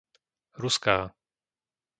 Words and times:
Ruská 0.63 0.97